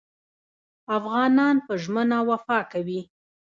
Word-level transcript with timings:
افغانان 0.97 1.55
په 1.65 1.73
ژمنه 1.83 2.17
وفا 2.29 2.59
کوي. 2.71 3.01